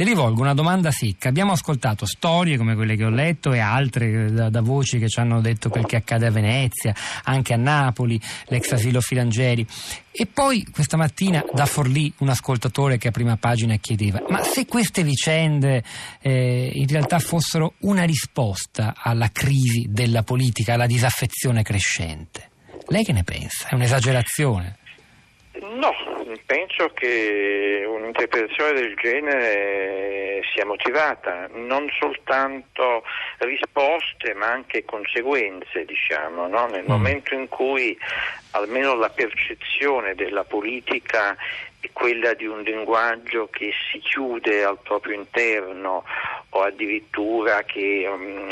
[0.00, 1.28] Le rivolgo una domanda secca.
[1.28, 5.20] Abbiamo ascoltato storie come quelle che ho letto e altre da, da voci che ci
[5.20, 9.66] hanno detto quel che accade a Venezia, anche a Napoli, l'ex asilo Filangeri.
[10.10, 14.64] E poi questa mattina da Forlì un ascoltatore che a prima pagina chiedeva ma se
[14.64, 15.84] queste vicende
[16.22, 22.48] eh, in realtà fossero una risposta alla crisi della politica, alla disaffezione crescente,
[22.86, 23.68] lei che ne pensa?
[23.68, 24.78] È un'esagerazione?
[25.60, 25.92] No,
[26.46, 33.04] penso che un'interpretazione del genere sia motivata, non soltanto
[33.38, 36.66] risposte ma anche conseguenze, diciamo, no?
[36.66, 36.90] nel mm.
[36.90, 37.96] momento in cui
[38.52, 41.36] almeno la percezione della politica
[41.80, 46.04] è quella di un linguaggio che si chiude al proprio interno
[46.50, 48.48] o addirittura che um,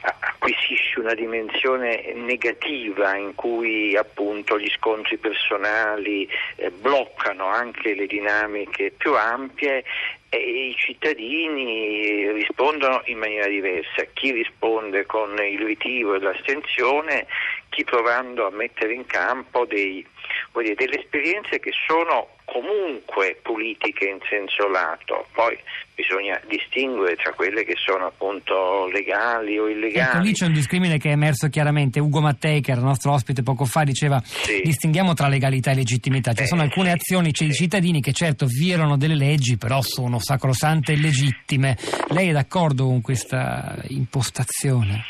[0.00, 8.92] acquisisce una dimensione negativa in cui appunto gli scontri personali eh, bloccano anche le dinamiche
[8.96, 9.84] più ampie
[10.30, 17.26] e i cittadini rispondono in maniera diversa, chi risponde con il ritiro e l'astensione,
[17.70, 20.06] chi provando a mettere in campo dei,
[20.52, 25.56] dire, delle esperienze che sono comunque politiche in senso lato, poi
[25.94, 30.16] bisogna distinguere tra quelle che sono appunto legali o illegali.
[30.16, 32.00] Ecco, lì c'è un discrimine che è emerso chiaramente.
[32.00, 34.60] Ugo Mattei, che era nostro ospite poco fa, diceva sì.
[34.62, 36.32] distinguiamo tra legalità e legittimità.
[36.32, 37.52] Ci eh, sono alcune sì, azioni sì.
[37.52, 41.76] cittadini che certo violano delle leggi, però sono sacrosante e legittime.
[42.08, 45.04] Lei è d'accordo con questa impostazione?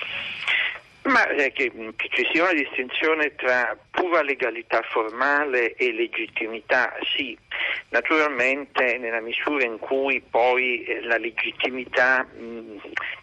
[1.09, 7.37] Ma eh, che, che, ci sia una distinzione tra pura legalità formale e legittimità, sì,
[7.89, 12.81] naturalmente nella misura in cui poi eh, la legittimità mh,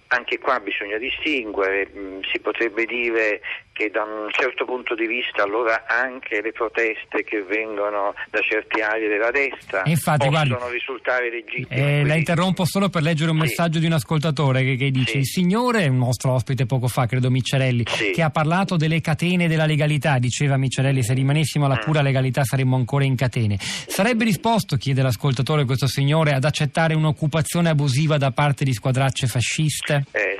[0.08, 3.42] anche qua bisogna distinguere, mm, si potrebbe dire
[3.76, 8.82] che da un certo punto di vista allora anche le proteste che vengono da certe
[8.82, 12.00] aree della destra Infatti, possono guardi, risultare legittime.
[12.00, 13.44] Eh, la interrompo solo per leggere un sì.
[13.44, 15.18] messaggio di un ascoltatore che, che dice sì.
[15.18, 18.12] il signore, un nostro ospite poco fa, credo Micciarelli, sì.
[18.12, 21.84] che ha parlato delle catene della legalità, diceva Micciarelli se rimanessimo alla mm.
[21.84, 23.58] pura legalità saremmo ancora in catene.
[23.60, 30.06] Sarebbe risposto, chiede l'ascoltatore questo signore, ad accettare un'occupazione abusiva da parte di squadracce fasciste?
[30.14, 30.35] Eh,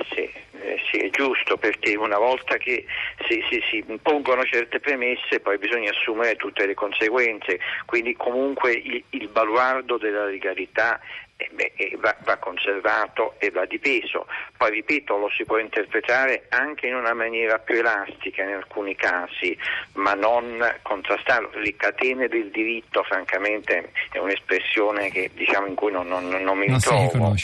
[1.46, 2.84] giusto perché una volta che
[3.28, 9.02] si, si, si, impongono certe premesse poi bisogna assumere tutte le conseguenze, quindi comunque il,
[9.10, 11.00] il baluardo della legalità
[11.38, 14.26] eh beh, eh, va, va, conservato e va difeso.
[14.56, 19.54] Poi ripeto, lo si può interpretare anche in una maniera più elastica in alcuni casi,
[19.94, 21.50] ma non contrastarlo.
[21.56, 26.68] Le catene del diritto, francamente, è un'espressione che, diciamo, in cui non, non, non mi
[26.68, 27.34] non ritrovo.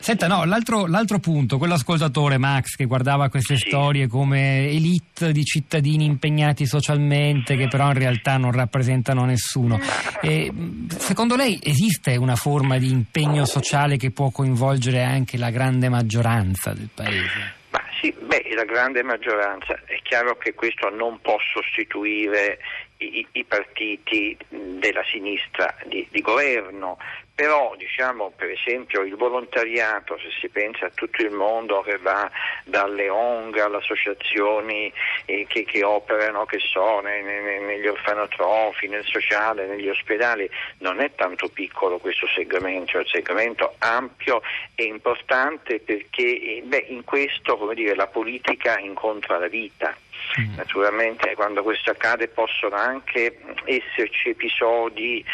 [0.00, 3.68] Senta, no, l'altro, l'altro, punto, quell'ascoltatore Max che guardava queste sì.
[3.68, 9.78] storie come elite di cittadini impegnati socialmente che però in realtà non rappresentano nessuno.
[10.22, 10.50] E,
[10.98, 16.72] secondo lei esiste una forma di impegno sociale che può coinvolgere anche la grande maggioranza
[16.72, 17.56] del Paese?
[17.70, 19.80] Ma sì, beh, la grande maggioranza.
[19.84, 22.58] È chiaro che questo non può sostituire
[22.98, 24.36] i, i partiti
[24.78, 26.98] della sinistra di, di governo,
[27.38, 32.28] però diciamo per esempio il volontariato, se si pensa a tutto il mondo che va
[32.64, 34.92] dalle ONG alle associazioni
[35.24, 40.98] eh, che, che, operano che so, ne, ne, negli orfanotrofi, nel sociale, negli ospedali, non
[41.00, 44.42] è tanto piccolo questo segmento, è un segmento ampio
[44.74, 49.96] e importante perché eh, beh, in questo dire, la politica incontra la vita.
[50.40, 50.54] Mm.
[50.56, 55.24] Naturalmente quando questo accade possono anche esserci episodi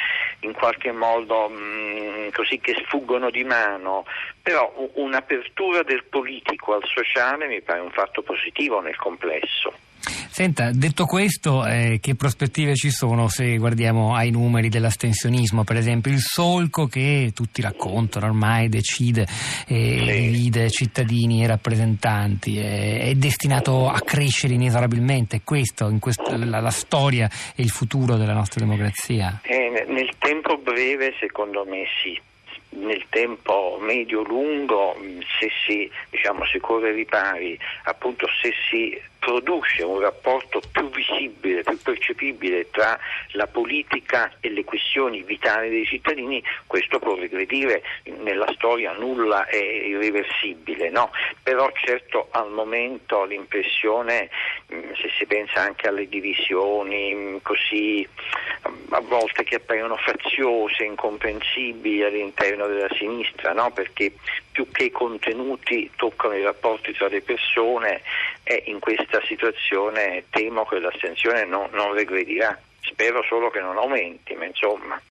[0.41, 4.05] in qualche modo mh, mm, così che sfuggono di mano,
[4.43, 9.73] però un'apertura del politico al sociale mi pare un fatto positivo nel complesso.
[10.31, 15.65] Senta, detto questo, eh, che prospettive ci sono se guardiamo ai numeri dell'astensionismo?
[15.65, 19.27] Per esempio, il solco che tutti raccontano ormai decide
[19.67, 25.43] e eh, divide cittadini e rappresentanti è, è, destinato a crescere inesorabilmente.
[25.45, 29.41] Questo, in questo, la, la, storia e il futuro della nostra democrazia?
[29.43, 32.21] Eh, nel tempo breve, secondo me, sì
[32.77, 34.97] nel tempo medio-lungo
[35.39, 41.81] se si, diciamo, si corre ripari, appunto se si produce un rapporto più visibile, più
[41.81, 42.99] percepibile tra
[43.31, 47.83] la politica e le questioni vitali dei cittadini, questo può regredire
[48.19, 51.11] nella storia nulla è irreversibile, no?
[51.43, 54.29] però certo al momento l'impressione,
[54.69, 58.07] se si pensa anche alle divisioni così
[58.91, 63.71] a volte che appaiono faziose, incomprensibili all'interno della sinistra, no?
[63.73, 64.13] perché
[64.51, 68.03] più che i contenuti toccano i rapporti tra le persone
[68.43, 72.59] e in questa situazione temo che l'astensione non, non regredirà.
[72.81, 75.01] Spero solo che non aumenti, ma insomma.